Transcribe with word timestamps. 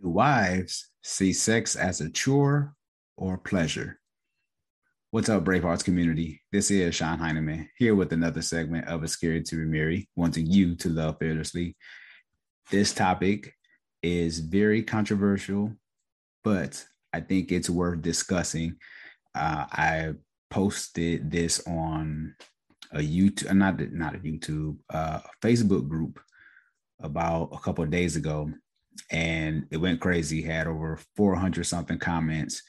Do 0.00 0.10
wives 0.10 0.90
see 1.02 1.32
sex 1.32 1.74
as 1.74 2.00
a 2.00 2.08
chore 2.08 2.74
or 3.16 3.36
pleasure? 3.36 3.98
What's 5.10 5.28
up, 5.28 5.44
Bravehearts 5.44 5.82
community? 5.82 6.40
This 6.52 6.70
is 6.70 6.94
Sean 6.94 7.18
Heineman 7.18 7.68
here 7.78 7.96
with 7.96 8.12
another 8.12 8.40
segment 8.40 8.86
of 8.86 9.02
A 9.02 9.08
Scared 9.08 9.44
to 9.46 9.56
Remarry, 9.56 10.08
wanting 10.14 10.46
you 10.46 10.76
to 10.76 10.88
love 10.88 11.16
fearlessly. 11.18 11.74
This 12.70 12.94
topic 12.94 13.52
is 14.00 14.38
very 14.38 14.84
controversial, 14.84 15.72
but 16.44 16.84
I 17.12 17.20
think 17.20 17.50
it's 17.50 17.70
worth 17.70 18.00
discussing. 18.00 18.76
Uh, 19.34 19.66
I 19.68 20.12
posted 20.48 21.28
this 21.28 21.66
on 21.66 22.36
a 22.92 23.00
YouTube, 23.00 23.52
not 23.52 23.80
not 23.90 24.14
a 24.14 24.18
YouTube, 24.18 24.76
uh, 24.90 25.20
Facebook 25.42 25.88
group 25.88 26.20
about 27.00 27.50
a 27.52 27.58
couple 27.58 27.84
days 27.86 28.14
ago, 28.14 28.52
and 29.10 29.66
it 29.70 29.78
went 29.78 30.00
crazy. 30.00 30.42
Had 30.42 30.66
over 30.66 30.98
400 31.16 31.64
something 31.64 31.98
comments. 31.98 32.62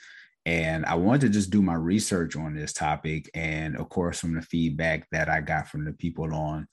And 0.45 0.85
I 0.85 0.95
wanted 0.95 1.21
to 1.21 1.29
just 1.29 1.49
do 1.49 1.61
my 1.61 1.75
research 1.75 2.35
on 2.35 2.55
this 2.55 2.73
topic. 2.73 3.29
And 3.33 3.75
of 3.75 3.89
course, 3.89 4.19
from 4.19 4.35
the 4.35 4.41
feedback 4.41 5.07
that 5.11 5.29
I 5.29 5.41
got 5.41 5.67
from 5.67 5.85
the 5.85 5.93
people 5.93 6.33
on 6.33 6.67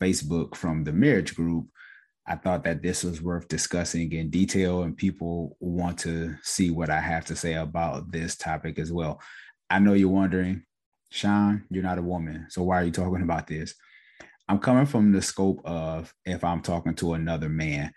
Facebook 0.00 0.54
from 0.54 0.84
the 0.84 0.92
marriage 0.92 1.34
group, 1.34 1.66
I 2.26 2.36
thought 2.36 2.62
that 2.64 2.80
this 2.80 3.02
was 3.02 3.20
worth 3.20 3.48
discussing 3.48 4.12
in 4.12 4.30
detail, 4.30 4.82
and 4.82 4.96
people 4.96 5.56
want 5.58 5.98
to 6.00 6.36
see 6.42 6.70
what 6.70 6.88
I 6.88 7.00
have 7.00 7.24
to 7.26 7.34
say 7.34 7.54
about 7.54 8.12
this 8.12 8.36
topic 8.36 8.78
as 8.78 8.92
well. 8.92 9.20
I 9.68 9.80
know 9.80 9.94
you're 9.94 10.08
wondering, 10.08 10.62
Sean, 11.10 11.64
you're 11.70 11.82
not 11.82 11.98
a 11.98 12.02
woman. 12.02 12.46
So 12.50 12.62
why 12.62 12.80
are 12.80 12.84
you 12.84 12.92
talking 12.92 13.22
about 13.22 13.48
this? 13.48 13.74
I'm 14.48 14.60
coming 14.60 14.86
from 14.86 15.10
the 15.10 15.22
scope 15.22 15.60
of 15.64 16.14
if 16.24 16.44
I'm 16.44 16.62
talking 16.62 16.94
to 16.96 17.14
another 17.14 17.48
man 17.48 17.92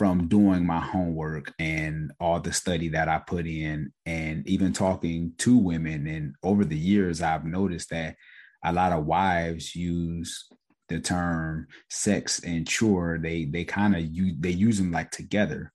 from 0.00 0.28
doing 0.28 0.64
my 0.64 0.80
homework 0.80 1.52
and 1.58 2.10
all 2.18 2.40
the 2.40 2.54
study 2.54 2.88
that 2.88 3.06
I 3.06 3.18
put 3.18 3.46
in, 3.46 3.92
and 4.06 4.48
even 4.48 4.72
talking 4.72 5.34
to 5.40 5.58
women. 5.58 6.06
And 6.06 6.34
over 6.42 6.64
the 6.64 6.78
years, 6.78 7.20
I've 7.20 7.44
noticed 7.44 7.90
that 7.90 8.16
a 8.64 8.72
lot 8.72 8.92
of 8.92 9.04
wives 9.04 9.76
use 9.76 10.48
the 10.88 11.00
term 11.00 11.66
sex 11.90 12.40
and 12.42 12.66
chore. 12.66 13.18
They 13.22 13.44
they 13.44 13.64
kind 13.64 13.94
of 13.94 14.00
use 14.00 14.36
they 14.40 14.52
use 14.52 14.78
them 14.78 14.90
like 14.90 15.10
together. 15.10 15.70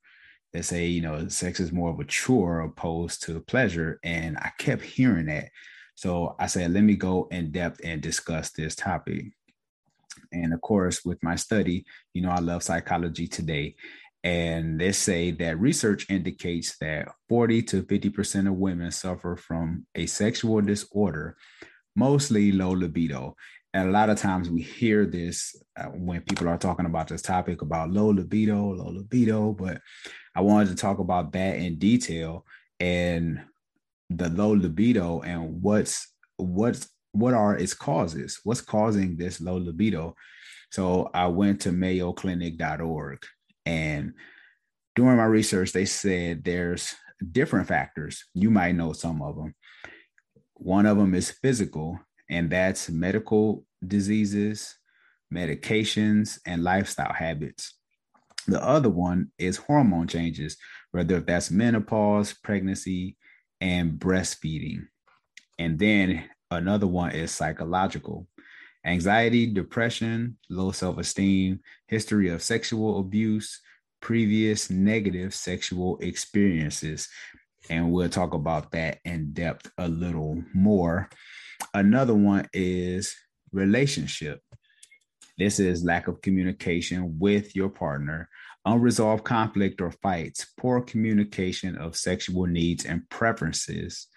They 0.53 0.63
say 0.63 0.87
you 0.87 1.01
know 1.01 1.27
sex 1.27 1.59
is 1.59 1.71
more 1.71 1.91
of 1.91 1.99
a 1.99 2.05
chore 2.05 2.61
opposed 2.61 3.21
to 3.25 3.39
pleasure, 3.41 3.99
and 4.03 4.39
I 4.39 4.49
kept 4.57 4.81
hearing 4.81 5.27
that. 5.27 5.49
So 5.93 6.35
I 6.39 6.47
said, 6.47 6.71
let 6.71 6.81
me 6.83 6.95
go 6.95 7.27
in 7.29 7.51
depth 7.51 7.79
and 7.83 8.01
discuss 8.01 8.49
this 8.49 8.73
topic. 8.73 9.25
And 10.31 10.51
of 10.51 10.61
course, 10.61 11.05
with 11.05 11.21
my 11.21 11.35
study, 11.35 11.85
you 12.15 12.23
know, 12.23 12.31
I 12.31 12.39
love 12.39 12.63
psychology 12.63 13.27
today. 13.27 13.75
And 14.25 14.81
they 14.81 14.91
say 14.91 15.29
that 15.31 15.59
research 15.59 16.07
indicates 16.09 16.77
that 16.79 17.09
40 17.29 17.61
to 17.61 17.83
50% 17.83 18.47
of 18.47 18.55
women 18.55 18.89
suffer 18.89 19.35
from 19.35 19.85
a 19.93 20.07
sexual 20.07 20.61
disorder, 20.61 21.37
mostly 21.95 22.51
low 22.51 22.71
libido. 22.71 23.35
And 23.71 23.87
a 23.87 23.91
lot 23.91 24.09
of 24.09 24.17
times 24.17 24.49
we 24.49 24.63
hear 24.63 25.05
this 25.05 25.55
uh, 25.77 25.89
when 25.89 26.21
people 26.21 26.47
are 26.47 26.57
talking 26.57 26.87
about 26.87 27.07
this 27.07 27.21
topic 27.21 27.61
about 27.61 27.91
low 27.91 28.07
libido, 28.07 28.73
low 28.73 28.89
libido. 28.89 29.51
But 29.51 29.79
I 30.33 30.41
wanted 30.41 30.69
to 30.69 30.75
talk 30.75 30.97
about 30.97 31.31
that 31.33 31.57
in 31.57 31.77
detail 31.77 32.47
and 32.79 33.41
the 34.09 34.29
low 34.29 34.51
libido 34.53 35.21
and 35.21 35.61
what's 35.61 36.13
what's 36.37 36.89
what 37.11 37.35
are 37.35 37.55
its 37.55 37.75
causes? 37.75 38.39
What's 38.43 38.61
causing 38.61 39.17
this 39.17 39.39
low 39.39 39.57
libido? 39.57 40.15
So 40.71 41.11
I 41.13 41.27
went 41.27 41.61
to 41.61 41.69
mayoclinic.org 41.69 43.19
and 43.65 44.13
during 44.95 45.17
my 45.17 45.25
research, 45.25 45.71
they 45.71 45.85
said 45.85 46.43
there's 46.43 46.95
different 47.31 47.67
factors. 47.67 48.25
You 48.33 48.49
might 48.49 48.75
know 48.75 48.93
some 48.93 49.21
of 49.21 49.35
them. 49.35 49.55
One 50.53 50.85
of 50.85 50.97
them 50.97 51.13
is 51.13 51.31
physical, 51.31 51.99
and 52.29 52.49
that's 52.49 52.89
medical 52.89 53.65
diseases, 53.85 54.75
medications, 55.33 56.39
and 56.45 56.63
lifestyle 56.63 57.13
habits. 57.13 57.75
The 58.47 58.63
other 58.63 58.89
one 58.89 59.31
is 59.37 59.57
hormone 59.57 60.07
changes, 60.07 60.57
whether 60.91 61.19
that's 61.19 61.51
menopause, 61.51 62.33
pregnancy, 62.33 63.17
and 63.59 63.93
breastfeeding. 63.93 64.87
And 65.57 65.79
then 65.79 66.29
another 66.51 66.87
one 66.87 67.11
is 67.11 67.31
psychological 67.31 68.27
anxiety, 68.85 69.47
depression, 69.47 70.37
low 70.49 70.71
self 70.71 70.97
esteem, 70.97 71.59
history 71.87 72.29
of 72.29 72.41
sexual 72.43 72.99
abuse, 72.99 73.61
previous 74.01 74.69
negative 74.69 75.33
sexual 75.33 75.97
experiences. 75.99 77.09
And 77.69 77.91
we'll 77.91 78.09
talk 78.09 78.33
about 78.33 78.71
that 78.71 78.99
in 79.03 79.33
depth 79.33 79.71
a 79.77 79.87
little 79.87 80.43
more. 80.53 81.09
Another 81.73 82.13
one 82.13 82.47
is 82.53 83.15
relationship. 83.51 84.41
This 85.37 85.59
is 85.59 85.83
lack 85.83 86.07
of 86.07 86.21
communication 86.21 87.17
with 87.19 87.55
your 87.55 87.69
partner, 87.69 88.29
unresolved 88.65 89.23
conflict 89.23 89.81
or 89.81 89.91
fights, 89.91 90.45
poor 90.57 90.81
communication 90.81 91.75
of 91.77 91.97
sexual 91.97 92.45
needs 92.45 92.85
and 92.85 93.09
preferences, 93.09 94.07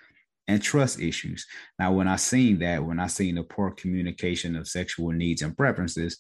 and 0.48 0.62
trust 0.62 0.98
issues. 0.98 1.47
Now, 1.78 1.92
when 1.92 2.09
I 2.09 2.16
seen 2.16 2.59
that, 2.60 2.84
when 2.84 2.98
I 2.98 3.06
seen 3.06 3.34
the 3.36 3.44
poor 3.44 3.70
communication 3.70 4.56
of 4.56 4.66
sexual 4.66 5.12
needs 5.12 5.42
and 5.42 5.56
preferences, 5.56 6.19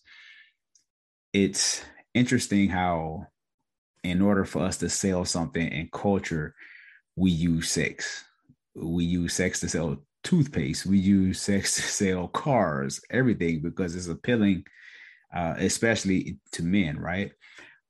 it's 1.32 1.82
interesting 2.14 2.68
how, 2.68 3.26
in 4.04 4.20
order 4.22 4.44
for 4.44 4.62
us 4.62 4.76
to 4.78 4.90
sell 4.90 5.24
something 5.24 5.66
in 5.66 5.88
culture, 5.92 6.54
we 7.16 7.30
use 7.30 7.70
sex. 7.70 8.24
We 8.76 9.04
use 9.04 9.32
sex 9.32 9.60
to 9.60 9.68
sell 9.68 9.96
toothpaste. 10.22 10.86
We 10.86 10.98
use 10.98 11.40
sex 11.40 11.74
to 11.76 11.82
sell 11.82 12.28
cars, 12.28 13.00
everything 13.10 13.60
because 13.60 13.96
it's 13.96 14.08
appealing, 14.08 14.64
uh, 15.34 15.54
especially 15.56 16.38
to 16.52 16.62
men, 16.62 16.98
right? 16.98 17.32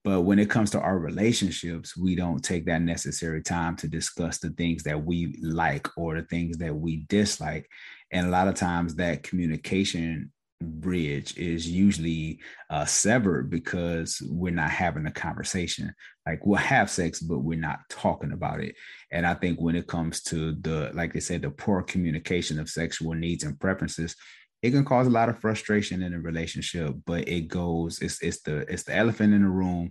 But 0.09 0.23
when 0.23 0.39
it 0.39 0.49
comes 0.49 0.71
to 0.71 0.81
our 0.81 0.99
relationships, 0.99 1.95
we 1.95 2.17
don't 2.17 2.43
take 2.43 2.65
that 2.65 2.81
necessary 2.81 3.43
time 3.43 3.77
to 3.77 3.89
discuss 3.89 4.39
the 4.39 4.49
things 4.49 4.83
that 4.85 5.05
we 5.05 5.39
like 5.43 5.87
or 5.99 6.15
the 6.15 6.23
things 6.23 6.57
that 6.57 6.75
we 6.75 7.05
dislike. 7.11 7.69
And 8.11 8.27
a 8.27 8.31
lot 8.31 8.49
of 8.49 8.55
times 8.55 8.95
that 8.95 9.23
communication 9.23 10.33
bridge 10.63 11.37
is 11.37 11.69
usually 11.69 12.41
uh, 12.71 12.87
severed 12.87 13.51
because 13.51 14.23
we're 14.31 14.51
not 14.51 14.71
having 14.71 15.05
a 15.05 15.13
conversation. 15.13 15.93
Like 16.25 16.41
we'll 16.47 16.57
have 16.57 16.89
sex, 16.89 17.21
but 17.21 17.41
we're 17.41 17.59
not 17.61 17.81
talking 17.91 18.33
about 18.33 18.61
it. 18.61 18.77
And 19.13 19.27
I 19.27 19.35
think 19.35 19.61
when 19.61 19.77
it 19.77 19.89
comes 19.89 20.23
to 20.23 20.55
the, 20.55 20.91
like 20.95 21.13
they 21.13 21.21
said, 21.21 21.43
the 21.43 21.51
poor 21.51 21.83
communication 21.83 22.59
of 22.59 22.71
sexual 22.71 23.13
needs 23.13 23.45
and 23.45 23.61
preferences, 23.61 24.17
it 24.63 24.71
can 24.71 24.85
cause 24.85 25.07
a 25.07 25.11
lot 25.11 25.29
of 25.29 25.39
frustration 25.39 26.03
in 26.03 26.15
a 26.15 26.21
relationship 26.21 26.95
but 27.07 27.29
it 27.29 27.49
goes 27.49 28.01
it's 28.01 28.21
it's 28.23 28.41
the 28.43 28.59
it's 28.73 28.85
the 28.85 28.95
elephant 28.95 29.33
in 29.33 29.43
the 29.43 29.49
room 29.49 29.91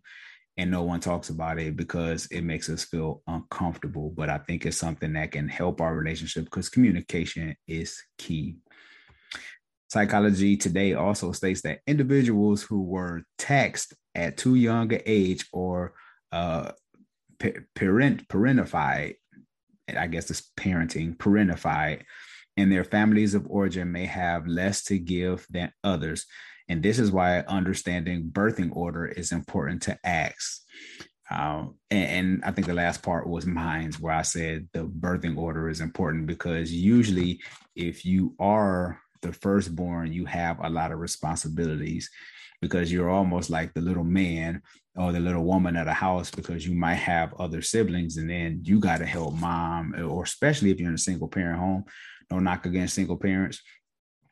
and 0.57 0.72
no 0.72 0.81
one 0.81 1.00
talks 1.00 1.29
about 1.29 1.59
it 1.59 1.75
because 1.75 2.25
it 2.28 2.41
makes 2.41 2.67
us 2.67 2.83
feel 2.83 3.22
uncomfortable. 3.27 4.11
But 4.16 4.29
i 4.29 4.39
think 4.39 4.66
it's 4.66 4.77
something 4.77 5.13
that 5.13 5.31
can 5.31 5.47
help 5.47 5.79
our 5.79 5.95
relationship 5.95 6.45
because 6.45 6.69
communication 6.69 7.56
is 7.67 8.01
key. 8.17 8.57
Psychology 9.89 10.57
today 10.57 10.94
also 10.94 11.31
states 11.31 11.61
that 11.61 11.79
individuals 11.88 12.61
who 12.61 12.81
were 12.81 13.23
taxed 13.38 13.94
at 14.16 14.35
too 14.35 14.56
young 14.56 14.91
an 14.91 15.01
age 15.06 15.47
or 15.53 15.94
uh 16.31 16.72
parent 17.75 18.27
parentified 18.27 19.13
i 19.95 20.07
guess 20.07 20.29
it's 20.29 20.51
parenting 20.57 21.16
parentified 21.16 22.01
and 22.57 22.72
their 22.72 22.84
families 22.84 23.35
of 23.35 23.45
origin 23.50 23.91
may 23.91 24.06
have 24.06 24.47
less 24.47 24.84
to 24.85 24.97
give 24.97 25.45
than 25.50 25.72
others. 25.84 26.25
And 26.68 26.84
this 26.84 27.00
is 27.00 27.12
why 27.12 27.40
understanding 27.41 28.29
birthing 28.31 28.75
order 28.75 29.06
is 29.06 29.31
important 29.31 29.84
to 29.84 29.97
ask. 30.03 30.63
Um, 31.30 31.75
and, 31.92 32.09
and, 32.09 32.45
I 32.45 32.51
think 32.51 32.68
the 32.68 32.74
last 32.74 33.04
part 33.04 33.27
was 33.27 33.45
mine's 33.45 34.00
where 34.00 34.13
I 34.13 34.21
said 34.21 34.69
the 34.71 34.86
birthing 34.86 35.38
order 35.38 35.69
is 35.69 35.81
important 35.81 36.25
because 36.25 36.71
usually, 36.71 37.42
if 37.75 38.06
you 38.06 38.33
are 38.39 39.01
the 39.21 39.33
firstborn, 39.33 40.13
you 40.13 40.24
have 40.24 40.63
a 40.63 40.69
lot 40.69 40.94
of 40.94 41.00
responsibilities 41.00 42.09
because 42.62 42.92
you're 42.92 43.09
almost 43.09 43.50
like 43.50 43.74
the 43.74 43.81
little 43.81 44.06
man 44.06 44.62
or 44.95 45.12
the 45.12 45.19
little 45.19 45.44
woman 45.44 45.75
at 45.75 45.88
a 45.88 45.94
house 45.94 46.31
because 46.31 46.65
you 46.65 46.74
might 46.74 46.95
have 46.95 47.33
other 47.36 47.62
siblings 47.62 48.18
and 48.18 48.30
then 48.30 48.62
you 48.63 48.80
got 48.80 48.98
to 48.98 49.06
help 49.06 49.36
mom 49.36 49.94
or 50.09 50.24
especially 50.24 50.71
if 50.71 50.80
you're 50.80 50.89
in 50.89 50.95
a 50.95 50.98
single 50.98 51.27
parent 51.27 51.59
home 51.59 51.86
no 52.31 52.39
knock 52.39 52.65
against 52.65 52.95
single 52.95 53.18
parents. 53.18 53.62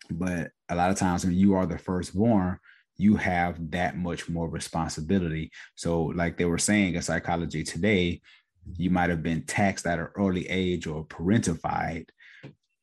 But 0.09 0.51
a 0.69 0.75
lot 0.75 0.91
of 0.91 0.97
times 0.97 1.25
when 1.25 1.35
you 1.35 1.53
are 1.53 1.65
the 1.65 1.77
firstborn, 1.77 2.59
you 2.97 3.15
have 3.15 3.71
that 3.71 3.97
much 3.97 4.29
more 4.29 4.49
responsibility. 4.49 5.51
So, 5.75 6.03
like 6.03 6.37
they 6.37 6.45
were 6.45 6.57
saying 6.57 6.95
in 6.95 7.01
psychology 7.01 7.63
today, 7.63 8.21
you 8.77 8.89
might 8.89 9.09
have 9.09 9.21
been 9.21 9.43
taxed 9.43 9.85
at 9.85 9.99
an 9.99 10.07
early 10.15 10.47
age 10.49 10.87
or 10.87 11.05
parentified 11.05 12.07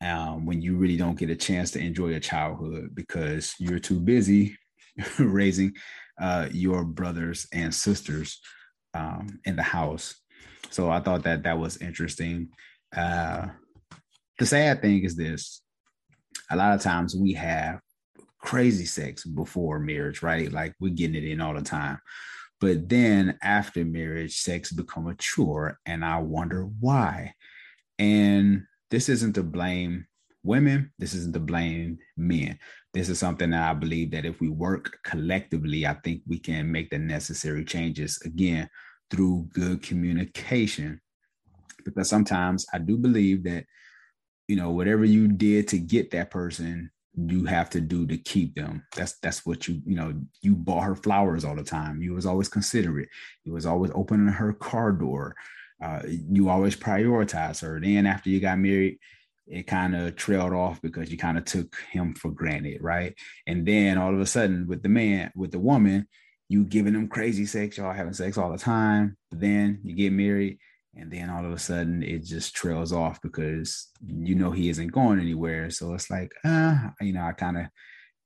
um, 0.03 0.47
when 0.47 0.61
you 0.61 0.77
really 0.77 0.97
don't 0.97 1.19
get 1.19 1.31
a 1.31 1.37
chance 1.37 1.71
to 1.73 1.81
enjoy 1.81 2.09
your 2.09 2.21
childhood 2.21 2.91
because 2.95 3.55
you're 3.59 3.79
too 3.79 4.01
busy 4.01 4.57
raising 5.19 5.73
uh, 6.21 6.49
your 6.53 6.85
brothers 6.85 7.47
and 7.53 7.75
sisters 7.75 8.41
um, 8.95 9.41
in 9.45 9.57
the 9.57 9.63
house. 9.63 10.15
So 10.71 10.91
I 10.91 11.01
thought 11.01 11.23
that 11.25 11.43
that 11.45 11.59
was 11.59 11.79
interesting. 11.79 12.51
Uh, 12.95 13.49
the 14.43 14.47
sad 14.47 14.83
thing 14.83 15.05
is 15.05 15.15
this: 15.15 15.63
a 16.51 16.57
lot 16.57 16.75
of 16.75 16.81
times 16.81 17.15
we 17.15 17.33
have 17.35 17.79
crazy 18.41 18.85
sex 18.85 19.25
before 19.25 19.79
marriage, 19.79 20.21
right? 20.21 20.51
Like 20.51 20.75
we're 20.81 20.93
getting 20.93 21.15
it 21.15 21.23
in 21.23 21.41
all 21.41 21.55
the 21.55 21.63
time. 21.63 22.01
But 22.61 22.89
then 22.89 23.39
after 23.41 23.85
marriage, 23.85 24.41
sex 24.41 24.73
become 24.73 25.07
a 25.07 25.15
chore, 25.15 25.79
and 25.87 26.05
I 26.05 26.19
wonder 26.19 26.65
why. 26.81 27.35
And 28.01 28.65
this 28.91 29.09
isn't 29.09 29.35
to 29.35 29.45
blame 29.45 30.09
women. 30.43 30.93
This 30.99 31.15
isn't 31.15 31.35
to 31.35 31.41
blame 31.41 31.99
men. 32.17 32.59
This 32.93 33.09
is 33.09 33.21
something 33.21 33.51
that 33.51 33.71
I 33.71 33.75
believe 33.75 34.11
that 34.11 34.25
if 34.25 34.41
we 34.41 34.49
work 34.49 34.99
collectively, 35.05 35.87
I 35.87 35.95
think 35.95 36.23
we 36.27 36.41
can 36.41 36.73
make 36.73 36.91
the 36.91 36.99
necessary 36.99 37.65
changes 37.65 38.21
again 38.25 38.69
through 39.09 39.51
good 39.55 39.83
communication. 39.83 41.01
Because 41.85 42.09
sometimes 42.09 42.67
I 42.75 42.79
do 42.79 42.99
believe 42.99 43.45
that, 43.45 43.67
you 44.49 44.57
know, 44.57 44.71
whatever 44.71 45.05
you 45.05 45.29
did 45.29 45.69
to 45.69 45.79
get 45.79 46.11
that 46.11 46.31
person, 46.31 46.91
you 47.15 47.45
have 47.45 47.69
to 47.71 47.81
do 47.81 48.07
to 48.07 48.17
keep 48.17 48.55
them. 48.55 48.85
That's 48.97 49.19
that's 49.19 49.45
what 49.45 49.69
you, 49.69 49.83
you 49.85 49.97
know, 49.97 50.15
you 50.41 50.55
bought 50.55 50.85
her 50.85 50.97
flowers 50.97 51.45
all 51.45 51.57
the 51.57 51.63
time. 51.63 52.03
You 52.03 52.15
was 52.15 52.27
always 52.27 52.49
considerate. 52.49 53.09
You 53.45 53.53
was 53.53 53.67
always 53.67 53.91
opening 53.95 54.29
her 54.29 54.53
car 54.55 54.93
door. 54.93 55.37
Uh, 55.83 56.01
you 56.07 56.49
always 56.49 56.77
prioritize 56.77 57.61
her. 57.61 57.81
Then 57.81 58.07
after 58.07 58.31
you 58.31 58.41
got 58.41 58.59
married, 58.59 58.99
it 59.47 59.67
kind 59.67 59.95
of 59.95 60.17
trailed 60.17 60.53
off 60.53 60.81
because 60.81 61.11
you 61.11 61.19
kind 61.19 61.37
of 61.37 61.45
took 61.45 61.77
him 61.91 62.15
for 62.15 62.31
granted, 62.31 62.81
right? 62.81 63.15
And 63.47 63.67
then 63.67 63.99
all 63.99 64.15
of 64.15 64.21
a 64.21 64.27
sudden, 64.27 64.67
with 64.67 64.83
the 64.83 64.89
man, 64.89 65.33
with 65.35 65.51
the 65.51 65.59
woman, 65.59 66.07
you 66.49 66.65
giving 66.65 66.93
them 66.93 67.09
crazy 67.09 67.47
sex, 67.47 67.77
y'all 67.77 67.93
having 67.93 68.13
sex 68.13 68.39
all 68.39 68.53
the 68.53 68.59
time. 68.59 69.17
But 69.31 69.41
then 69.41 69.81
you 69.83 69.95
get 69.95 70.13
married, 70.13 70.59
and 70.97 71.11
then 71.11 71.31
all 71.31 71.45
of 71.45 71.53
a 71.53 71.59
sudden 71.59 72.03
it 72.03 72.25
just 72.25 72.55
trails 72.55 72.93
off 72.93 73.21
because 73.23 73.89
you 74.07 74.35
know 74.35 74.51
he 74.51 74.69
isn't 74.69 74.89
going 74.89 75.21
anywhere. 75.21 75.71
So 75.71 75.95
it's 75.95 76.11
like, 76.11 76.33
uh, 76.45 76.89
you 77.01 77.13
know, 77.13 77.23
I 77.23 77.33
kind 77.33 77.59
of 77.59 77.67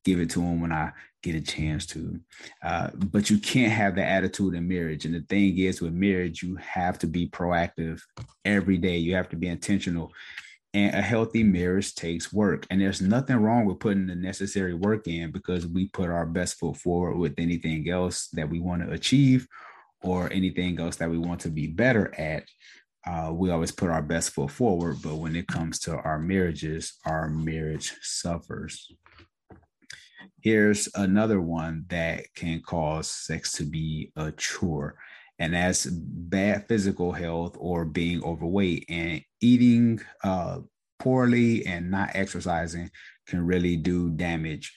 give 0.05 0.21
it 0.21 0.31
to 0.31 0.41
him 0.41 0.61
when 0.61 0.73
I 0.73 0.93
get 1.23 1.35
a 1.35 1.41
chance 1.41 1.87
to. 1.87 2.21
Uh, 2.63 2.91
but 2.95 3.31
you 3.31 3.39
can't 3.39 3.73
have 3.73 3.95
the 3.95 4.05
attitude 4.05 4.55
in 4.55 4.69
marriage. 4.69 5.05
And 5.05 5.15
the 5.15 5.23
thing 5.23 5.59
is, 5.59 5.81
with 5.81 5.93
marriage, 5.93 6.43
you 6.43 6.57
have 6.57 6.99
to 7.01 7.07
be 7.07 7.29
proactive 7.29 8.01
every 8.45 8.79
day. 8.79 8.97
You 8.97 9.15
have 9.17 9.29
to 9.31 9.37
be 9.37 9.49
intentional 9.49 10.13
and 10.77 10.95
a 10.95 11.01
healthy 11.01 11.43
marriage 11.43 11.95
takes 11.95 12.31
work. 12.31 12.67
And 12.69 12.81
there's 12.81 13.01
nothing 13.01 13.37
wrong 13.37 13.65
with 13.65 13.79
putting 13.79 14.09
the 14.09 14.15
necessary 14.15 14.75
work 14.75 15.09
in 15.09 15.31
because 15.31 15.67
we 15.67 15.89
put 15.89 16.11
our 16.11 16.27
best 16.27 16.59
foot 16.59 16.77
forward 16.77 17.17
with 17.17 17.35
anything 17.39 17.89
else 17.89 18.29
that 18.35 18.51
we 18.51 18.61
want 18.61 18.83
to 18.83 18.93
achieve 18.93 19.49
or 20.07 20.33
anything 20.33 20.81
else 20.81 20.97
that 20.97 21.11
we 21.11 21.19
want 21.19 21.41
to 21.41 21.49
be 21.49 21.67
better 21.67 22.15
at. 22.19 22.45
Uh, 23.07 23.33
we 23.33 23.51
always 23.51 23.71
put 23.71 23.91
our 23.91 24.03
best 24.03 24.31
foot 24.31 24.51
forward. 24.51 24.97
But 25.03 25.17
when 25.17 25.37
it 25.37 25.47
comes 25.47 25.79
to 25.81 25.97
our 25.97 26.19
marriages, 26.19 26.95
our 27.05 27.29
marriage 27.29 27.95
suffers. 28.03 28.93
Here's 30.41 30.89
another 30.95 31.41
one 31.41 31.87
that 31.89 32.25
can 32.35 32.61
cause 32.61 33.11
sex 33.11 33.53
to 33.53 33.65
be 33.65 34.13
a 34.17 34.33
chore 34.33 34.97
and 35.39 35.55
that's 35.55 35.87
bad 35.87 36.67
physical 36.67 37.13
health 37.13 37.57
or 37.59 37.85
being 37.85 38.23
overweight 38.25 38.87
and 38.89 39.23
eating 39.41 40.01
uh, 40.25 40.61
poorly 40.99 41.67
and 41.67 41.91
not 41.91 42.11
exercising 42.15 42.91
can 43.27 43.45
really 43.45 43.77
do 43.77 44.11
damage 44.11 44.75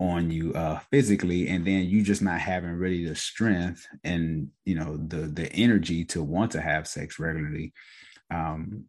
on 0.00 0.30
you 0.30 0.52
uh, 0.54 0.78
physically 0.90 1.48
and 1.48 1.66
then 1.66 1.84
you 1.84 2.02
just 2.02 2.22
not 2.22 2.40
having 2.40 2.72
really 2.72 3.04
the 3.04 3.14
strength 3.14 3.86
and 4.04 4.48
you 4.64 4.74
know 4.74 4.96
the 4.96 5.28
the 5.28 5.52
energy 5.52 6.04
to 6.04 6.22
want 6.22 6.50
to 6.50 6.60
have 6.60 6.88
sex 6.88 7.18
regularly 7.18 7.72
um, 8.30 8.84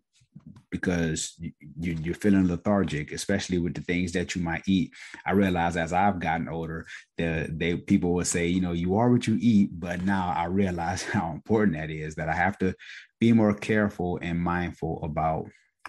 because 0.72 1.36
you, 1.40 1.96
you're 2.02 2.16
feeling 2.16 2.48
lethargic, 2.48 3.12
especially 3.12 3.60
with 3.60 3.76
the 3.76 3.82
things 3.82 4.12
that 4.14 4.36
you 4.36 4.42
might 4.42 4.64
eat. 4.68 4.92
I 5.26 5.32
realize 5.32 5.78
as 5.78 5.94
I've 5.94 6.20
gotten 6.20 6.50
older, 6.50 6.88
the 7.18 7.48
they 7.52 7.78
people 7.78 8.14
will 8.14 8.26
say, 8.26 8.48
you 8.48 8.60
know, 8.60 8.72
you 8.72 8.98
are 8.98 9.12
what 9.12 9.28
you 9.28 9.38
eat, 9.40 9.70
but 9.80 10.02
now 10.02 10.34
I 10.36 10.46
realize 10.46 11.04
how 11.16 11.32
important 11.32 11.78
that 11.78 11.92
is. 11.92 12.16
That 12.16 12.30
I 12.30 12.34
have 12.34 12.58
to 12.60 12.74
be 13.20 13.34
more 13.34 13.54
careful 13.54 14.20
and 14.22 14.40
mindful 14.40 15.00
about 15.04 15.46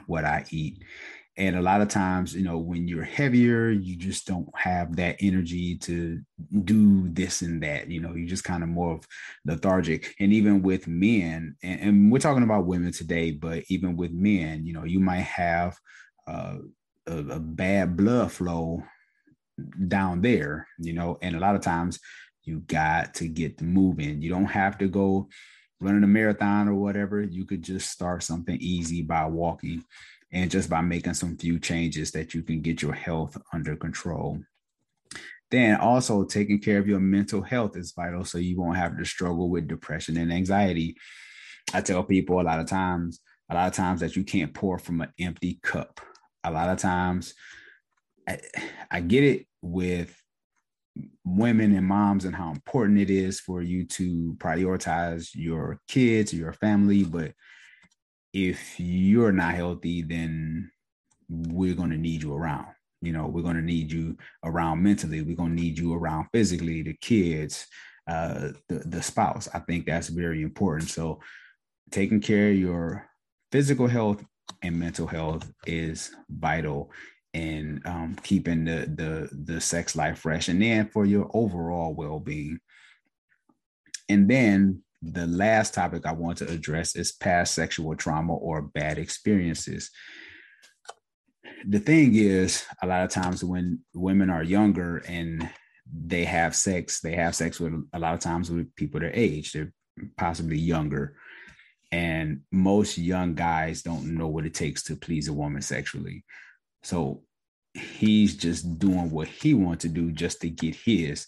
what 0.06 0.24
I 0.24 0.44
eat. 0.50 0.84
And 1.36 1.56
a 1.56 1.62
lot 1.62 1.80
of 1.80 1.88
times, 1.88 2.34
you 2.34 2.44
know, 2.44 2.58
when 2.58 2.86
you're 2.86 3.02
heavier, 3.02 3.70
you 3.70 3.96
just 3.96 4.26
don't 4.26 4.48
have 4.56 4.94
that 4.96 5.16
energy 5.20 5.76
to 5.78 6.20
do 6.62 7.08
this 7.08 7.42
and 7.42 7.60
that. 7.62 7.90
You 7.90 8.00
know, 8.00 8.14
you 8.14 8.26
just 8.26 8.44
kind 8.44 8.62
of 8.62 8.68
more 8.68 8.94
of 8.94 9.08
lethargic. 9.44 10.14
And 10.20 10.32
even 10.32 10.62
with 10.62 10.86
men, 10.86 11.56
and, 11.62 11.80
and, 11.80 12.12
we're 12.12 12.20
talking 12.20 12.44
about 12.44 12.66
women 12.66 12.92
today, 12.92 13.32
but 13.32 13.64
even 13.68 13.96
with 13.96 14.12
men, 14.12 14.64
you 14.64 14.74
know, 14.74 14.84
you 14.84 15.00
might 15.00 15.22
have 15.22 15.76
uh, 16.28 16.58
a, 17.08 17.16
a 17.16 17.40
bad 17.40 17.96
blood 17.96 18.30
flow 18.30 18.84
down 19.88 20.20
there, 20.20 20.68
you 20.78 20.92
know, 20.92 21.18
and 21.20 21.34
a 21.34 21.40
lot 21.40 21.56
of 21.56 21.62
times 21.62 21.98
you 22.44 22.60
got 22.60 23.14
to 23.14 23.28
get 23.28 23.60
moving. 23.60 24.22
You 24.22 24.30
don't 24.30 24.44
have 24.44 24.78
to 24.78 24.88
go 24.88 25.28
running 25.80 26.04
a 26.04 26.08
marathon 26.08 26.68
or 26.68 26.74
whatever. 26.74 27.22
You 27.22 27.44
could 27.44 27.62
just 27.62 27.90
start 27.90 28.22
something 28.22 28.56
easy 28.60 29.02
by 29.02 29.26
walking 29.26 29.84
and 30.34 30.50
just 30.50 30.68
by 30.68 30.80
making 30.80 31.14
some 31.14 31.36
few 31.36 31.60
changes 31.60 32.10
that 32.10 32.34
you 32.34 32.42
can 32.42 32.60
get 32.60 32.82
your 32.82 32.92
health 32.92 33.38
under 33.52 33.76
control. 33.76 34.40
Then 35.50 35.76
also 35.76 36.24
taking 36.24 36.58
care 36.58 36.78
of 36.78 36.88
your 36.88 36.98
mental 36.98 37.40
health 37.40 37.76
is 37.76 37.92
vital 37.92 38.24
so 38.24 38.38
you 38.38 38.58
won't 38.58 38.76
have 38.76 38.98
to 38.98 39.04
struggle 39.04 39.48
with 39.48 39.68
depression 39.68 40.16
and 40.16 40.32
anxiety. 40.32 40.96
I 41.72 41.80
tell 41.80 42.02
people 42.02 42.40
a 42.40 42.42
lot 42.42 42.58
of 42.58 42.66
times, 42.66 43.20
a 43.48 43.54
lot 43.54 43.68
of 43.68 43.74
times 43.74 44.00
that 44.00 44.16
you 44.16 44.24
can't 44.24 44.52
pour 44.52 44.78
from 44.78 45.00
an 45.00 45.12
empty 45.20 45.60
cup. 45.62 46.00
A 46.42 46.50
lot 46.50 46.68
of 46.68 46.78
times 46.78 47.34
I, 48.28 48.40
I 48.90 49.00
get 49.00 49.22
it 49.22 49.46
with 49.62 50.20
women 51.24 51.76
and 51.76 51.86
moms 51.86 52.24
and 52.24 52.34
how 52.34 52.50
important 52.50 52.98
it 52.98 53.10
is 53.10 53.38
for 53.38 53.62
you 53.62 53.84
to 53.84 54.34
prioritize 54.38 55.30
your 55.32 55.80
kids, 55.86 56.34
your 56.34 56.52
family, 56.52 57.04
but 57.04 57.32
if 58.34 58.78
you're 58.78 59.32
not 59.32 59.54
healthy, 59.54 60.02
then 60.02 60.70
we're 61.28 61.76
going 61.76 61.90
to 61.90 61.96
need 61.96 62.22
you 62.22 62.34
around. 62.34 62.66
You 63.00 63.12
know, 63.12 63.26
we're 63.26 63.42
going 63.42 63.56
to 63.56 63.62
need 63.62 63.92
you 63.92 64.18
around 64.44 64.82
mentally. 64.82 65.22
We're 65.22 65.36
going 65.36 65.56
to 65.56 65.62
need 65.62 65.78
you 65.78 65.94
around 65.94 66.26
physically, 66.32 66.82
the 66.82 66.94
kids, 66.94 67.66
uh, 68.08 68.48
the, 68.68 68.82
the 68.86 69.02
spouse. 69.02 69.48
I 69.54 69.60
think 69.60 69.86
that's 69.86 70.08
very 70.08 70.42
important. 70.42 70.90
So, 70.90 71.20
taking 71.90 72.20
care 72.20 72.50
of 72.50 72.56
your 72.56 73.06
physical 73.52 73.86
health 73.86 74.24
and 74.62 74.78
mental 74.78 75.06
health 75.06 75.50
is 75.66 76.10
vital 76.28 76.90
in 77.34 77.82
um, 77.84 78.16
keeping 78.22 78.64
the, 78.64 78.90
the 78.94 79.28
the 79.44 79.60
sex 79.60 79.94
life 79.96 80.18
fresh, 80.18 80.48
and 80.48 80.62
then 80.62 80.88
for 80.88 81.04
your 81.04 81.30
overall 81.34 81.94
well 81.94 82.20
being. 82.20 82.58
And 84.08 84.28
then 84.28 84.83
the 85.12 85.26
last 85.26 85.74
topic 85.74 86.06
I 86.06 86.12
want 86.12 86.38
to 86.38 86.50
address 86.50 86.96
is 86.96 87.12
past 87.12 87.54
sexual 87.54 87.94
trauma 87.94 88.34
or 88.34 88.62
bad 88.62 88.98
experiences. 88.98 89.90
The 91.66 91.78
thing 91.78 92.14
is, 92.14 92.64
a 92.82 92.86
lot 92.86 93.04
of 93.04 93.10
times 93.10 93.44
when 93.44 93.80
women 93.94 94.30
are 94.30 94.42
younger 94.42 94.98
and 94.98 95.48
they 95.92 96.24
have 96.24 96.56
sex, 96.56 97.00
they 97.00 97.14
have 97.14 97.34
sex 97.34 97.60
with 97.60 97.74
a 97.92 97.98
lot 97.98 98.14
of 98.14 98.20
times 98.20 98.50
with 98.50 98.74
people 98.76 99.00
their 99.00 99.14
age, 99.14 99.52
they're 99.52 99.72
possibly 100.16 100.58
younger. 100.58 101.16
And 101.92 102.40
most 102.50 102.98
young 102.98 103.34
guys 103.34 103.82
don't 103.82 104.16
know 104.16 104.28
what 104.28 104.46
it 104.46 104.54
takes 104.54 104.82
to 104.84 104.96
please 104.96 105.28
a 105.28 105.32
woman 105.32 105.62
sexually. 105.62 106.24
So 106.82 107.22
he's 107.74 108.36
just 108.36 108.78
doing 108.78 109.10
what 109.10 109.28
he 109.28 109.54
wants 109.54 109.82
to 109.82 109.88
do 109.88 110.12
just 110.12 110.40
to 110.40 110.50
get 110.50 110.74
his. 110.74 111.26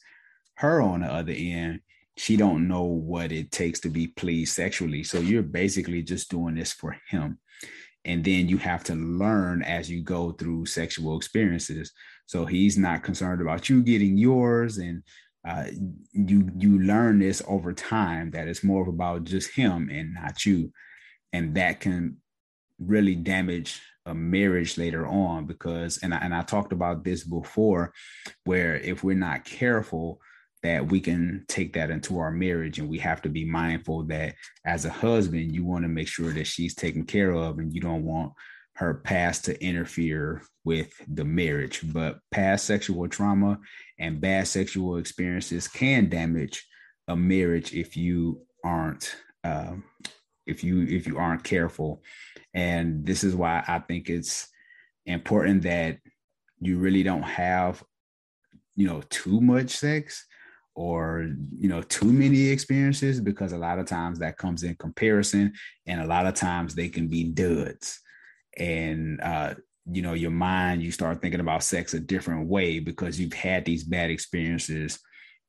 Her 0.54 0.80
on 0.80 1.00
the 1.00 1.12
other 1.12 1.34
end, 1.36 1.80
she 2.16 2.36
don't 2.36 2.66
know 2.66 2.84
what 2.84 3.30
it 3.30 3.52
takes 3.52 3.80
to 3.80 3.88
be 3.88 4.08
pleased 4.08 4.54
sexually. 4.54 5.04
So 5.04 5.20
you're 5.20 5.42
basically 5.42 6.02
just 6.02 6.30
doing 6.30 6.54
this 6.54 6.72
for 6.72 6.96
him. 7.10 7.38
And 8.04 8.24
then 8.24 8.48
you 8.48 8.56
have 8.58 8.84
to 8.84 8.94
learn 8.94 9.62
as 9.62 9.90
you 9.90 10.02
go 10.02 10.30
through 10.32 10.66
sexual 10.66 11.16
experiences. 11.16 11.92
So 12.26 12.46
he's 12.46 12.78
not 12.78 13.02
concerned 13.02 13.42
about 13.42 13.68
you 13.68 13.82
getting 13.82 14.16
yours. 14.16 14.78
And 14.78 15.02
uh, 15.46 15.66
you 16.12 16.50
you 16.56 16.80
learn 16.80 17.18
this 17.18 17.42
over 17.46 17.72
time 17.72 18.30
that 18.30 18.48
it's 18.48 18.64
more 18.64 18.88
about 18.88 19.24
just 19.24 19.54
him 19.54 19.88
and 19.92 20.14
not 20.14 20.44
you. 20.46 20.72
And 21.32 21.54
that 21.56 21.80
can 21.80 22.16
really 22.78 23.14
damage 23.14 23.80
a 24.06 24.14
marriage 24.14 24.78
later 24.78 25.06
on 25.06 25.46
because 25.46 25.98
and 26.02 26.14
I, 26.14 26.18
and 26.18 26.34
I 26.34 26.42
talked 26.42 26.72
about 26.72 27.04
this 27.04 27.24
before 27.24 27.92
where 28.44 28.76
if 28.76 29.02
we're 29.02 29.16
not 29.16 29.44
careful 29.44 30.20
that 30.66 30.88
we 30.88 31.00
can 31.00 31.44
take 31.48 31.72
that 31.74 31.90
into 31.90 32.18
our 32.18 32.30
marriage 32.30 32.78
and 32.78 32.88
we 32.88 32.98
have 32.98 33.22
to 33.22 33.28
be 33.28 33.44
mindful 33.44 34.02
that 34.02 34.34
as 34.64 34.84
a 34.84 34.90
husband 34.90 35.54
you 35.54 35.64
want 35.64 35.84
to 35.84 35.88
make 35.88 36.08
sure 36.08 36.32
that 36.32 36.46
she's 36.46 36.74
taken 36.74 37.04
care 37.04 37.32
of 37.32 37.58
and 37.58 37.72
you 37.72 37.80
don't 37.80 38.04
want 38.04 38.32
her 38.74 38.94
past 38.94 39.44
to 39.44 39.64
interfere 39.64 40.42
with 40.64 40.92
the 41.08 41.24
marriage 41.24 41.80
but 41.92 42.18
past 42.30 42.66
sexual 42.66 43.08
trauma 43.08 43.58
and 43.98 44.20
bad 44.20 44.46
sexual 44.46 44.96
experiences 44.96 45.68
can 45.68 46.08
damage 46.08 46.66
a 47.08 47.16
marriage 47.16 47.72
if 47.72 47.96
you 47.96 48.42
aren't 48.64 49.16
uh, 49.44 49.74
if 50.46 50.64
you 50.64 50.82
if 50.82 51.06
you 51.06 51.18
aren't 51.18 51.44
careful. 51.44 52.02
And 52.54 53.06
this 53.06 53.22
is 53.22 53.34
why 53.34 53.62
I 53.66 53.78
think 53.80 54.08
it's 54.08 54.48
important 55.04 55.62
that 55.62 55.98
you 56.58 56.78
really 56.78 57.02
don't 57.02 57.22
have 57.22 57.82
you 58.74 58.86
know 58.86 59.02
too 59.08 59.40
much 59.40 59.70
sex 59.70 60.26
or 60.76 61.26
you 61.58 61.68
know 61.68 61.80
too 61.82 62.12
many 62.12 62.48
experiences 62.48 63.18
because 63.18 63.52
a 63.52 63.58
lot 63.58 63.78
of 63.78 63.86
times 63.86 64.18
that 64.18 64.36
comes 64.36 64.62
in 64.62 64.76
comparison 64.76 65.52
and 65.86 66.00
a 66.02 66.06
lot 66.06 66.26
of 66.26 66.34
times 66.34 66.74
they 66.74 66.88
can 66.88 67.08
be 67.08 67.24
duds. 67.24 67.98
And 68.58 69.20
uh 69.22 69.54
you 69.90 70.02
know 70.02 70.12
your 70.12 70.30
mind 70.30 70.82
you 70.82 70.90
start 70.92 71.22
thinking 71.22 71.40
about 71.40 71.62
sex 71.62 71.94
a 71.94 72.00
different 72.00 72.48
way 72.48 72.78
because 72.78 73.18
you've 73.18 73.32
had 73.32 73.64
these 73.64 73.84
bad 73.84 74.10
experiences 74.10 74.98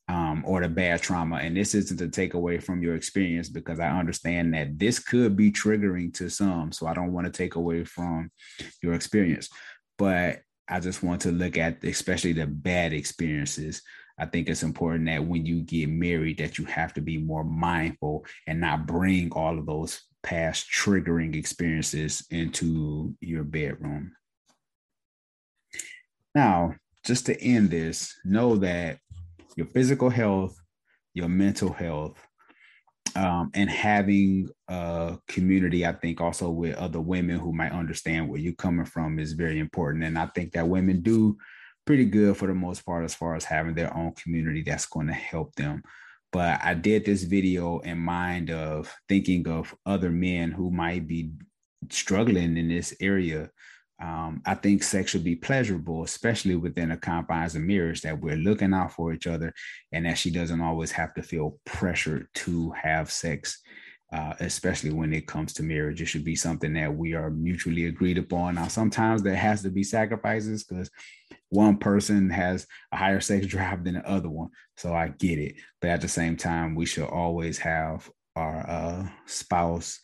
um, 0.09 0.43
or 0.47 0.61
the 0.61 0.69
bad 0.69 1.01
trauma. 1.01 1.37
And 1.37 1.57
this 1.57 1.75
isn't 1.75 1.97
to 1.97 2.07
take 2.07 2.33
away 2.33 2.59
from 2.59 2.81
your 2.81 2.95
experience 2.95 3.49
because 3.49 3.81
i 3.81 3.89
understand 3.89 4.53
that 4.53 4.79
this 4.79 4.99
could 4.99 5.35
be 5.35 5.51
triggering 5.51 6.13
to 6.13 6.29
some. 6.29 6.71
So 6.71 6.87
i 6.87 6.93
don't 6.93 7.11
want 7.11 7.25
to 7.25 7.31
take 7.31 7.55
away 7.55 7.83
from 7.83 8.31
your 8.81 8.93
experience. 8.93 9.49
But 9.97 10.41
i 10.69 10.79
just 10.79 11.03
want 11.03 11.21
to 11.21 11.31
look 11.31 11.57
at 11.57 11.83
especially 11.83 12.33
the 12.33 12.47
bad 12.47 12.93
experiences 12.93 13.81
I 14.19 14.25
think 14.25 14.49
it's 14.49 14.63
important 14.63 15.05
that 15.05 15.25
when 15.25 15.45
you 15.45 15.61
get 15.61 15.89
married 15.89 16.39
that 16.39 16.57
you 16.57 16.65
have 16.65 16.93
to 16.95 17.01
be 17.01 17.17
more 17.17 17.43
mindful 17.43 18.25
and 18.47 18.59
not 18.59 18.87
bring 18.87 19.31
all 19.31 19.59
of 19.59 19.65
those 19.65 20.01
past 20.23 20.67
triggering 20.71 21.35
experiences 21.35 22.25
into 22.31 23.15
your 23.21 23.43
bedroom. 23.43 24.11
Now, 26.33 26.73
just 27.05 27.27
to 27.27 27.41
end 27.41 27.69
this, 27.69 28.13
know 28.25 28.57
that 28.57 28.99
your 29.55 29.67
physical 29.67 30.09
health, 30.09 30.59
your 31.13 31.29
mental 31.29 31.71
health, 31.71 32.17
um, 33.15 33.49
and 33.53 33.69
having 33.69 34.49
a 34.67 35.17
community, 35.27 35.85
I 35.85 35.93
think 35.93 36.21
also 36.21 36.49
with 36.49 36.75
other 36.75 37.01
women 37.01 37.39
who 37.39 37.53
might 37.53 37.71
understand 37.71 38.29
where 38.29 38.39
you're 38.39 38.53
coming 38.53 38.85
from 38.85 39.17
is 39.17 39.33
very 39.33 39.59
important. 39.59 40.03
And 40.03 40.19
I 40.19 40.27
think 40.27 40.51
that 40.51 40.67
women 40.67 41.01
do 41.01 41.37
pretty 41.87 42.05
good 42.05 42.35
for 42.37 42.47
the 42.47 42.53
most 42.53 42.85
part 42.85 43.05
as 43.05 43.15
far 43.15 43.35
as 43.35 43.45
having 43.45 43.73
their 43.73 43.95
own 43.95 44.11
community 44.11 44.61
that's 44.61 44.85
going 44.85 45.07
to 45.07 45.13
help 45.13 45.55
them. 45.55 45.81
But 46.33 46.59
I 46.61 46.73
did 46.73 47.05
this 47.05 47.23
video 47.23 47.79
in 47.79 47.97
mind 47.97 48.51
of 48.51 48.93
thinking 49.07 49.47
of 49.47 49.73
other 49.85 50.11
men 50.11 50.51
who 50.51 50.69
might 50.69 51.07
be 51.07 51.31
struggling 51.89 52.57
in 52.57 52.67
this 52.67 52.93
area. 52.99 53.49
Um, 53.99 54.41
I 54.45 54.53
think 54.53 54.83
sex 54.83 55.11
should 55.11 55.23
be 55.23 55.37
pleasurable, 55.37 56.03
especially 56.03 56.57
within 56.57 56.89
the 56.89 56.97
confines 56.97 57.55
of 57.55 57.61
marriage, 57.61 58.01
that 58.01 58.19
we're 58.19 58.35
looking 58.35 58.73
out 58.73 58.91
for 58.91 59.13
each 59.13 59.25
other 59.25 59.53
and 59.93 60.05
that 60.05 60.17
she 60.17 60.29
doesn't 60.29 60.61
always 60.61 60.91
have 60.91 61.13
to 61.15 61.23
feel 61.23 61.57
pressured 61.65 62.27
to 62.35 62.71
have 62.71 63.09
sex 63.09 63.59
uh, 64.11 64.33
especially 64.39 64.91
when 64.91 65.13
it 65.13 65.27
comes 65.27 65.53
to 65.53 65.63
marriage. 65.63 66.01
It 66.01 66.05
should 66.05 66.23
be 66.23 66.35
something 66.35 66.73
that 66.73 66.95
we 66.95 67.13
are 67.13 67.29
mutually 67.29 67.85
agreed 67.85 68.17
upon. 68.17 68.55
Now, 68.55 68.67
sometimes 68.67 69.21
there 69.21 69.35
has 69.35 69.63
to 69.63 69.69
be 69.69 69.83
sacrifices 69.83 70.63
because 70.63 70.89
one 71.49 71.77
person 71.77 72.29
has 72.29 72.67
a 72.91 72.97
higher 72.97 73.19
sex 73.19 73.47
drive 73.47 73.83
than 73.83 73.95
the 73.95 74.09
other 74.09 74.29
one. 74.29 74.49
So 74.77 74.93
I 74.93 75.09
get 75.09 75.39
it. 75.39 75.55
But 75.81 75.89
at 75.89 76.01
the 76.01 76.07
same 76.07 76.37
time, 76.37 76.75
we 76.75 76.85
should 76.85 77.07
always 77.07 77.57
have 77.59 78.09
our 78.35 78.69
uh, 78.69 79.07
spouse 79.25 79.99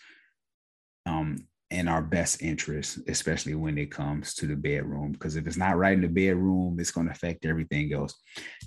um, 1.06 1.48
in 1.74 1.88
our 1.88 2.02
best 2.02 2.42
interest, 2.42 3.00
especially 3.08 3.56
when 3.56 3.78
it 3.80 3.92
comes 3.92 4.36
to 4.36 4.46
the 4.46 4.56
bedroom. 4.56 5.12
Because 5.12 5.36
if 5.36 5.48
it's 5.48 5.58
not 5.58 5.78
right 5.78 5.94
in 5.94 6.02
the 6.02 6.08
bedroom, 6.08 6.78
it's 6.80 6.92
going 6.92 7.08
to 7.08 7.14
affect 7.14 7.46
everything 7.46 7.92
else. 7.92 8.14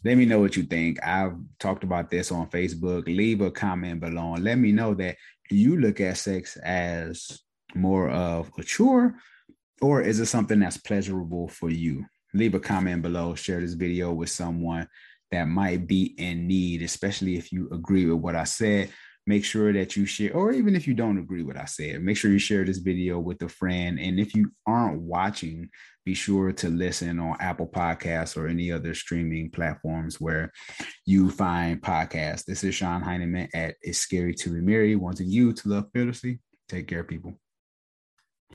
Let 0.04 0.18
me 0.18 0.26
know 0.26 0.40
what 0.40 0.56
you 0.56 0.64
think. 0.64 0.98
I've 1.06 1.36
talked 1.60 1.84
about 1.84 2.10
this 2.10 2.32
on 2.32 2.50
Facebook. 2.50 3.06
Leave 3.06 3.40
a 3.40 3.50
comment 3.50 4.00
below 4.00 4.34
and 4.34 4.44
let 4.44 4.58
me 4.58 4.72
know 4.72 4.92
that 4.94 5.16
you 5.50 5.78
look 5.78 6.00
at 6.00 6.18
sex 6.18 6.56
as 6.56 7.40
more 7.74 8.10
of 8.10 8.50
a 8.58 8.62
chore 8.62 9.14
or 9.80 10.02
is 10.02 10.18
it 10.18 10.26
something 10.26 10.58
that's 10.58 10.76
pleasurable 10.76 11.48
for 11.48 11.70
you? 11.70 12.04
Leave 12.34 12.54
a 12.54 12.60
comment 12.60 13.02
below, 13.02 13.36
share 13.36 13.60
this 13.60 13.74
video 13.74 14.12
with 14.12 14.30
someone 14.30 14.88
that 15.30 15.46
might 15.46 15.86
be 15.86 16.14
in 16.18 16.48
need, 16.48 16.82
especially 16.82 17.36
if 17.36 17.52
you 17.52 17.68
agree 17.70 18.06
with 18.06 18.20
what 18.20 18.34
I 18.34 18.44
said 18.44 18.90
make 19.26 19.44
sure 19.44 19.72
that 19.72 19.96
you 19.96 20.06
share, 20.06 20.32
or 20.34 20.52
even 20.52 20.76
if 20.76 20.86
you 20.86 20.94
don't 20.94 21.18
agree 21.18 21.42
with 21.42 21.56
what 21.56 21.62
I 21.62 21.66
said, 21.66 22.02
make 22.02 22.16
sure 22.16 22.30
you 22.30 22.38
share 22.38 22.64
this 22.64 22.78
video 22.78 23.18
with 23.18 23.42
a 23.42 23.48
friend. 23.48 23.98
And 23.98 24.20
if 24.20 24.34
you 24.34 24.52
aren't 24.66 25.00
watching, 25.00 25.68
be 26.04 26.14
sure 26.14 26.52
to 26.52 26.68
listen 26.68 27.18
on 27.18 27.36
Apple 27.40 27.66
Podcasts 27.66 28.36
or 28.36 28.46
any 28.46 28.70
other 28.70 28.94
streaming 28.94 29.50
platforms 29.50 30.20
where 30.20 30.52
you 31.04 31.30
find 31.30 31.82
podcasts. 31.82 32.44
This 32.44 32.62
is 32.62 32.76
Sean 32.76 33.02
Heineman 33.02 33.48
at 33.52 33.74
It's 33.82 33.98
Scary 33.98 34.34
to 34.34 34.50
Be 34.50 34.60
Married, 34.60 34.96
wanting 34.96 35.28
you 35.28 35.52
to 35.52 35.68
love 35.68 35.86
fearlessly. 35.92 36.38
Take 36.68 36.86
care, 36.86 37.02
people. 37.02 37.34